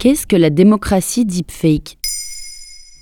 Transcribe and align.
Qu'est-ce 0.00 0.26
que 0.26 0.34
la 0.34 0.48
démocratie 0.48 1.26
deepfake? 1.26 1.98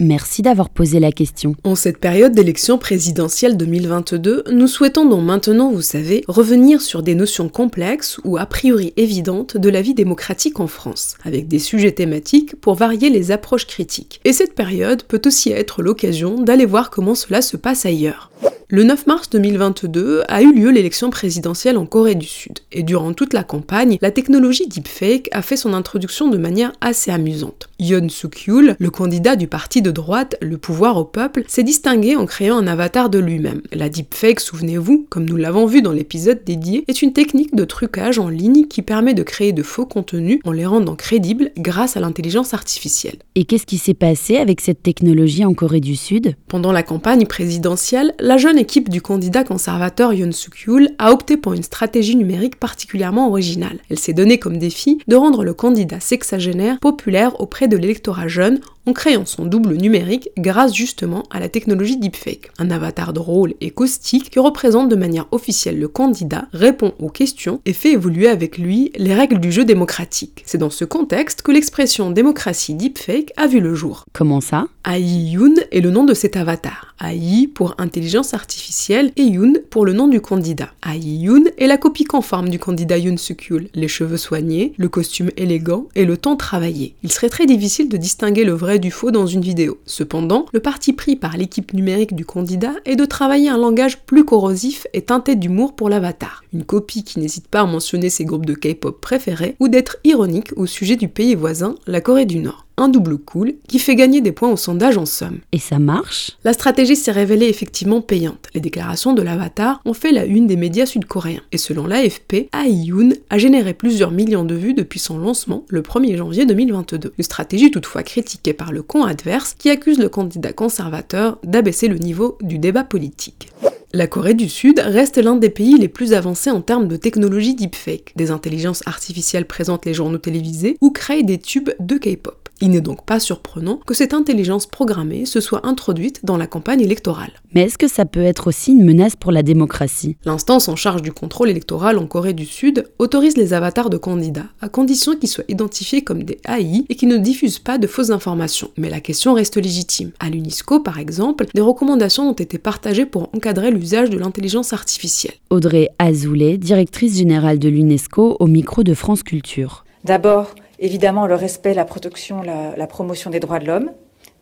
Merci 0.01 0.43
d'avoir 0.43 0.69
posé 0.69 0.99
la 0.99 1.13
question. 1.13 1.55
En 1.63 1.77
cette 1.77 1.99
période 1.99 2.33
d'élection 2.33 2.77
présidentielle 2.77 3.57
2022, 3.57 4.43
nous 4.51 4.67
souhaitons 4.67 5.09
donc 5.09 5.23
maintenant, 5.23 5.71
vous 5.71 5.81
savez, 5.81 6.25
revenir 6.27 6.81
sur 6.81 7.05
des 7.05 7.15
notions 7.15 7.49
complexes 7.49 8.19
ou 8.25 8.37
a 8.37 8.47
priori 8.47 8.95
évidentes 8.97 9.57
de 9.57 9.69
la 9.69 9.81
vie 9.81 9.95
démocratique 9.95 10.59
en 10.59 10.67
France, 10.67 11.15
avec 11.23 11.47
des 11.47 11.61
sujets 11.61 11.93
thématiques 11.93 12.61
pour 12.61 12.75
varier 12.75 13.11
les 13.11 13.31
approches 13.31 13.69
critiques. 13.69 14.21
Et 14.25 14.33
cette 14.33 14.57
période 14.57 15.05
peut 15.05 15.23
aussi 15.25 15.53
être 15.53 15.83
l'occasion 15.83 16.43
d'aller 16.43 16.67
voir 16.67 16.91
comment 16.91 17.15
cela 17.15 17.43
se 17.43 17.57
passe 17.57 17.87
ailleurs. 17.87 18.33
Le 18.71 18.85
9 18.85 19.07
mars 19.07 19.31
2022 19.31 20.25
a 20.29 20.43
eu 20.43 20.53
lieu 20.53 20.71
l'élection 20.71 21.09
présidentielle 21.09 21.79
en 21.79 21.87
Corée 21.87 22.15
du 22.15 22.27
Sud, 22.27 22.59
et 22.71 22.83
durant 22.83 23.15
toute 23.15 23.33
la 23.33 23.43
campagne, 23.43 23.97
la 24.03 24.11
technologie 24.11 24.67
deepfake 24.67 25.31
a 25.33 25.41
fait 25.41 25.57
son 25.57 25.73
introduction 25.73 26.29
de 26.29 26.37
manière 26.37 26.75
assez 26.83 27.11
amusante. 27.11 27.71
Yoon 27.79 28.11
Suk-yeol, 28.11 28.77
le 28.79 28.91
candidat 28.91 29.37
du 29.37 29.47
parti 29.47 29.81
de 29.81 29.91
droite 29.91 30.37
Le 30.43 30.59
pouvoir 30.59 30.99
au 30.99 31.05
peuple, 31.05 31.45
s'est 31.49 31.63
distingué 31.63 32.15
en 32.15 32.27
créant 32.27 32.59
un 32.59 32.67
avatar 32.67 33.09
de 33.09 33.19
lui-même. 33.19 33.63
La 33.73 33.89
deepfake, 33.89 34.39
souvenez-vous, 34.39 35.07
comme 35.09 35.25
nous 35.25 35.39
l'avons 35.39 35.65
vu 35.65 35.81
dans 35.81 35.93
l'épisode 35.93 36.45
dédié, 36.45 36.85
est 36.89 37.01
une 37.01 37.15
technique 37.15 37.55
de 37.55 37.65
trucage 37.65 38.19
en 38.19 38.29
ligne 38.29 38.67
qui 38.67 38.83
permet 38.83 39.15
de 39.15 39.23
créer 39.23 39.53
de 39.55 39.63
faux 39.63 39.87
contenus 39.87 40.41
en 40.45 40.53
les 40.53 40.67
rendant 40.67 40.95
crédibles 40.95 41.53
grâce 41.57 41.97
à 41.97 42.01
l'intelligence 42.01 42.53
artificielle. 42.53 43.17
Et 43.35 43.47
qu'est-ce 43.47 43.65
qui 43.65 43.79
s'est 43.79 43.95
passé 43.95 44.37
avec 44.37 44.61
cette 44.61 44.83
technologie 44.83 45.47
en 45.47 45.55
Corée 45.55 45.81
du 45.81 45.97
Sud? 45.97 46.35
Pendant 46.49 46.73
la 46.73 46.83
campagne 46.83 47.25
présidentielle, 47.25 48.13
la 48.21 48.37
jeune 48.37 48.58
l'équipe 48.59 48.89
du 48.89 49.01
candidat 49.01 49.45
conservateur 49.45 50.13
Yoon 50.13 50.33
Suk-yeol 50.33 50.89
a 50.99 51.13
opté 51.13 51.37
pour 51.37 51.53
une 51.53 51.63
stratégie 51.63 52.17
numérique 52.17 52.59
particulièrement 52.59 53.29
originale. 53.29 53.79
Elle 53.89 54.01
s'est 54.01 54.13
donnée 54.13 54.41
comme 54.41 54.59
défi 54.59 54.99
de 55.07 55.15
rendre 55.15 55.45
le 55.45 55.55
candidat 55.55 56.01
sexagénaire 56.01 56.81
populaire 56.81 57.41
auprès 57.41 57.69
de 57.69 57.77
l'électorat 57.77 58.27
jeune 58.27 58.61
en 58.89 58.95
créant 58.95 59.27
son 59.27 59.45
double 59.45 59.75
numérique 59.75 60.31
grâce 60.39 60.75
justement 60.75 61.25
à 61.31 61.41
la 61.41 61.51
technologie 61.51 61.99
deepfake. 61.99 62.51
Un 62.59 62.71
avatar 62.71 63.13
drôle 63.13 63.53
et 63.61 63.71
caustique 63.71 64.31
qui 64.31 64.39
représente 64.39 64.89
de 64.89 64.97
manière 64.97 65.27
officielle 65.31 65.79
le 65.79 65.89
candidat, 65.89 66.47
répond 66.55 66.95
aux 66.99 67.11
questions 67.11 67.61
et 67.67 67.75
fait 67.75 67.93
évoluer 67.93 68.29
avec 68.29 68.57
lui 68.57 68.91
les 68.97 69.13
règles 69.13 69.41
du 69.41 69.53
jeu 69.53 69.67
démocratique. 69.67 70.43
C'est 70.47 70.57
dans 70.57 70.71
ce 70.71 70.87
contexte 70.87 71.43
que 71.43 71.53
l'expression 71.53 72.11
démocratie 72.11 72.73
deepfake 72.73 73.35
a 73.37 73.47
vu 73.47 73.61
le 73.61 73.75
jour. 73.75 74.07
Comment 74.15 74.41
ça? 74.41 74.69
AI 74.87 75.03
Yoon 75.03 75.57
est 75.71 75.83
le 75.83 75.91
nom 75.91 76.05
de 76.05 76.15
cet 76.15 76.37
avatar. 76.37 76.95
AI 77.05 77.47
pour 77.47 77.75
intelligence 77.77 78.33
artificielle 78.33 79.13
et 79.17 79.23
Yoon 79.23 79.53
pour 79.69 79.85
le 79.85 79.93
nom 79.93 80.09
du 80.09 80.23
candidat. 80.23 80.71
AI 80.87 80.99
Yoon 80.99 81.45
est 81.59 81.67
la 81.67 81.77
copie 81.77 82.05
conforme 82.05 82.49
du 82.49 82.59
candidat 82.59 82.97
Yoon 82.97 83.19
Suk-yeol, 83.19 83.69
les 83.75 83.89
cheveux 83.89 84.17
soignés, 84.17 84.73
le 84.79 84.89
costume 84.89 85.31
élégant 85.37 85.89
et 85.95 86.07
le 86.07 86.17
temps 86.17 86.37
travaillé. 86.37 86.95
Il 87.03 87.13
serait 87.13 87.29
très 87.29 87.45
difficile 87.45 87.91
de 87.91 87.99
distinguer 87.99 88.45
le 88.45 88.53
vrai 88.53 88.78
du 88.79 88.91
faux 88.91 89.11
dans 89.11 89.27
une 89.27 89.41
vidéo. 89.41 89.79
Cependant, 89.85 90.47
le 90.53 90.61
parti 90.61 90.93
pris 90.93 91.17
par 91.17 91.37
l'équipe 91.37 91.73
numérique 91.73 92.15
du 92.15 92.25
candidat 92.25 92.75
est 92.85 92.97
de 92.97 93.05
travailler 93.05 93.49
un 93.49 93.59
langage 93.59 94.01
plus 94.03 94.25
corrosif 94.25 94.87
et 94.93 95.03
teinté 95.03 95.37
d'humour 95.37 95.75
pour 95.75 95.89
l'avatar. 95.89 96.45
Une 96.53 96.65
copie 96.65 97.05
qui 97.05 97.19
n'hésite 97.19 97.49
pas 97.49 97.61
à 97.61 97.67
mentionner 97.67 98.11
ses 98.11 98.25
groupes 98.25 98.47
de 98.47 98.55
K-pop 98.55 99.01
préférés 99.01 99.57
ou 99.61 99.69
d'être 99.69 99.99
ironique 100.05 100.53
au 100.57 100.67
sujet 100.67 100.97
du 100.97 101.09
pays 101.09 101.35
voisin, 101.35 101.75
la 101.87 102.01
Corée 102.01 102.27
du 102.27 102.39
Nord 102.39 102.68
un 102.79 102.89
double 102.89 103.19
cool 103.19 103.55
qui 103.67 103.79
fait 103.79 103.97
gagner 103.97 104.21
des 104.21 104.33
points 104.33 104.51
au 104.51 104.57
sondage 104.57 104.97
en 104.97 105.07
somme. 105.07 105.41
Et 105.53 105.59
ça 105.59 105.79
marche? 105.79 106.33
La 106.45 106.53
stratégie 106.53 106.97
s'est 106.97 107.13
révélée 107.13 107.49
effectivement 107.49 108.01
payante. 108.01 108.49
Les 108.55 108.61
déclarations 108.61 109.13
de 109.13 109.23
l'avatar 109.23 109.81
ont 109.85 109.93
fait 109.93 110.13
la 110.13 110.25
une 110.25 110.47
des 110.47 110.57
médias 110.57 110.87
sud-coréens. 110.87 111.43
Et 111.53 111.59
selon 111.59 111.87
l'AFP, 111.87 112.49
Yoon 112.55 113.11
a 113.31 113.39
généré 113.39 113.75
plusieurs 113.75 114.11
millions 114.11 114.45
de 114.45 114.55
vues 114.55 114.75
depuis 114.75 115.01
son 115.01 115.19
lancement 115.19 115.65
le 115.69 115.83
1er 115.83 116.17
janvier 116.17 116.47
2022. 116.47 117.13
Une 117.19 117.25
stratégie 117.25 117.71
toutefois 117.71 118.03
critiquée 118.03 118.53
par 118.53 118.73
le 118.73 118.83
camp 118.83 119.05
adverse 119.05 119.55
qui 119.59 119.71
accuse 119.71 119.99
le 119.99 120.09
candidat 120.09 120.53
conservateur 120.53 121.39
d'abaisser 121.45 121.89
le 121.89 121.99
niveau 121.99 122.39
du 122.41 122.59
débat 122.59 122.85
politique. 122.85 123.49
La 123.95 124.07
Corée 124.07 124.35
du 124.35 124.51
Sud 124.51 124.81
reste 124.85 125.17
l'un 125.17 125.37
des 125.37 125.49
pays 125.49 125.79
les 125.79 125.89
plus 125.89 126.13
avancés 126.13 126.51
en 126.51 126.61
termes 126.61 126.89
de 126.89 126.97
technologie 126.97 127.55
deepfake. 127.55 128.13
Des 128.17 128.31
intelligences 128.31 128.83
artificielles 128.85 129.47
présentent 129.47 129.87
les 129.87 129.95
journaux 129.95 130.19
télévisés 130.19 130.77
ou 130.83 130.91
créent 130.91 131.23
des 131.23 131.39
tubes 131.39 131.71
de 131.81 131.97
K-pop. 131.97 132.48
Il 132.61 132.71
n'est 132.71 132.81
donc 132.81 133.05
pas 133.05 133.21
surprenant 133.21 133.79
que 133.87 133.95
cette 133.95 134.15
intelligence 134.15 134.67
programmée 134.67 135.27
se 135.27 135.41
soit 135.41 135.65
introduite 135.67 136.25
dans 136.25 136.37
la 136.37 136.47
campagne 136.47 136.81
électorale. 136.81 137.31
Mais 137.55 137.63
est-ce 137.63 137.79
que 137.79 137.89
ça 137.89 138.05
peut 138.05 138.23
être 138.23 138.49
aussi 138.49 138.73
une 138.73 138.85
menace 138.85 139.15
pour 139.15 139.31
la 139.31 139.43
démocratie? 139.43 140.17
L'instance 140.25 140.69
en 140.69 140.75
charge 140.75 141.03
du 141.03 141.13
contrôle 141.13 141.51
électoral 141.51 141.99
en 141.99 142.07
Corée 142.07 142.33
du 142.33 142.47
Sud 142.47 142.85
autorise 142.99 143.37
les 143.37 143.53
avatars 143.53 143.91
de 143.91 143.97
candidats 143.97 144.47
à 144.61 144.69
condition 144.69 145.15
qu'ils 145.15 145.29
soient 145.29 145.45
identifiés 145.49 146.03
comme 146.03 146.25
des 146.25 146.41
AI 146.49 146.85
et 146.89 146.97
qu'ils 146.97 147.09
ne 147.09 147.19
diffusent 147.19 147.61
pas 147.61 147.79
de 147.79 147.87
fausses 147.87 148.11
informations. 148.11 148.71
Mais 148.77 148.91
la 148.91 149.01
question 149.01 149.35
reste 149.35 149.57
légitime. 149.57 150.11
À 150.19 150.29
l'UNESCO, 150.29 150.81
par 150.81 150.99
exemple, 150.99 151.47
des 151.55 151.61
recommandations 151.61 152.29
ont 152.29 152.33
été 152.33 152.59
partagées 152.59 153.07
pour 153.07 153.31
encadrer 153.35 153.71
l'usage 153.71 154.11
de 154.11 154.19
l'intelligence 154.19 154.73
artificielle. 154.73 155.35
Audrey 155.51 155.91
Azoulay, 155.99 156.59
directrice 156.59 157.17
générale 157.17 157.59
de 157.59 157.69
l'UNESCO 157.69 158.37
au 158.41 158.47
micro 158.47 158.83
de 158.83 158.95
France 158.95 159.23
Culture. 159.23 159.85
D'abord, 160.05 160.55
évidemment 160.79 161.27
le 161.27 161.35
respect, 161.35 161.75
la 161.75 161.85
protection, 161.85 162.43
la, 162.43 162.87
promotion 162.87 163.31
des 163.31 163.41
droits 163.41 163.59
de 163.59 163.67
l'homme, 163.67 163.93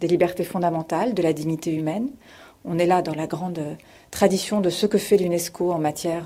des 0.00 0.08
libertés 0.08 0.44
fondamentales, 0.44 1.14
de 1.14 1.22
la 1.22 1.32
dignité 1.32 1.72
humaine. 1.72 2.08
On 2.64 2.78
est 2.78 2.86
là 2.86 3.02
dans 3.02 3.14
la 3.14 3.26
grande 3.26 3.60
tradition 4.10 4.60
de 4.60 4.70
ce 4.70 4.86
que 4.86 4.98
fait 4.98 5.16
l'UNESCO 5.16 5.72
en 5.72 5.78
matière 5.78 6.24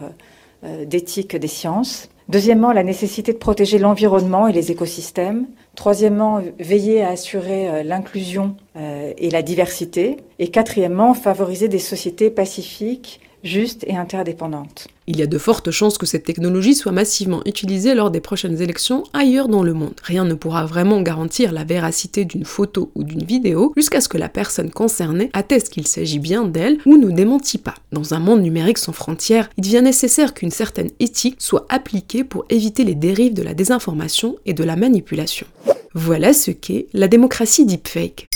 euh, 0.64 0.84
d'éthique 0.84 1.36
des 1.36 1.48
sciences. 1.48 2.08
Deuxièmement, 2.28 2.72
la 2.72 2.84
nécessité 2.84 3.32
de 3.32 3.38
protéger 3.38 3.78
l'environnement 3.78 4.46
et 4.46 4.52
les 4.52 4.70
écosystèmes. 4.70 5.46
Troisièmement, 5.74 6.40
veiller 6.60 7.02
à 7.02 7.10
assurer 7.10 7.68
euh, 7.68 7.82
l'inclusion 7.82 8.54
euh, 8.76 9.12
et 9.18 9.30
la 9.30 9.42
diversité. 9.42 10.18
Et 10.38 10.48
quatrièmement, 10.48 11.14
favoriser 11.14 11.66
des 11.66 11.80
sociétés 11.80 12.30
pacifiques, 12.30 13.20
juste 13.42 13.84
et 13.86 13.96
interdépendante. 13.96 14.88
Il 15.06 15.18
y 15.18 15.22
a 15.22 15.26
de 15.26 15.38
fortes 15.38 15.70
chances 15.70 15.98
que 15.98 16.06
cette 16.06 16.24
technologie 16.24 16.74
soit 16.74 16.92
massivement 16.92 17.42
utilisée 17.44 17.94
lors 17.94 18.10
des 18.10 18.20
prochaines 18.20 18.60
élections 18.60 19.04
ailleurs 19.12 19.48
dans 19.48 19.62
le 19.62 19.74
monde. 19.74 19.94
Rien 20.02 20.24
ne 20.24 20.34
pourra 20.34 20.66
vraiment 20.66 21.02
garantir 21.02 21.52
la 21.52 21.64
véracité 21.64 22.24
d'une 22.24 22.44
photo 22.44 22.90
ou 22.94 23.02
d'une 23.02 23.24
vidéo 23.24 23.72
jusqu'à 23.76 24.00
ce 24.00 24.08
que 24.08 24.18
la 24.18 24.28
personne 24.28 24.70
concernée 24.70 25.30
atteste 25.32 25.70
qu'il 25.70 25.86
s'agit 25.86 26.18
bien 26.18 26.44
d'elle 26.44 26.78
ou 26.86 26.96
ne 26.96 27.10
démentit 27.10 27.58
pas. 27.58 27.74
Dans 27.92 28.14
un 28.14 28.20
monde 28.20 28.42
numérique 28.42 28.78
sans 28.78 28.92
frontières, 28.92 29.50
il 29.56 29.64
devient 29.64 29.82
nécessaire 29.82 30.34
qu'une 30.34 30.50
certaine 30.50 30.90
éthique 31.00 31.36
soit 31.38 31.66
appliquée 31.68 32.24
pour 32.24 32.44
éviter 32.50 32.84
les 32.84 32.94
dérives 32.94 33.34
de 33.34 33.42
la 33.42 33.54
désinformation 33.54 34.36
et 34.46 34.54
de 34.54 34.64
la 34.64 34.76
manipulation. 34.76 35.46
Voilà 35.94 36.32
ce 36.32 36.52
qu'est 36.52 36.86
la 36.92 37.08
démocratie 37.08 37.66
deepfake. 37.66 38.26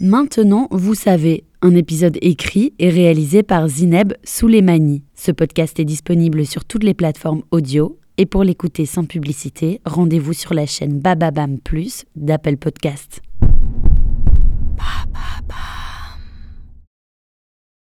Maintenant, 0.00 0.66
vous 0.70 0.94
savez, 0.94 1.44
un 1.64 1.74
épisode 1.74 2.18
écrit 2.20 2.74
et 2.78 2.90
réalisé 2.90 3.42
par 3.42 3.68
Zineb 3.68 4.12
Souleimani. 4.22 5.02
Ce 5.14 5.32
podcast 5.32 5.80
est 5.80 5.86
disponible 5.86 6.44
sur 6.44 6.66
toutes 6.66 6.84
les 6.84 6.92
plateformes 6.92 7.42
audio 7.50 7.98
et 8.18 8.26
pour 8.26 8.44
l'écouter 8.44 8.84
sans 8.84 9.06
publicité, 9.06 9.80
rendez-vous 9.86 10.34
sur 10.34 10.52
la 10.52 10.66
chaîne 10.66 11.00
Bababam 11.00 11.58
Plus 11.58 12.04
d'Apple 12.16 12.58
Podcast. 12.58 13.22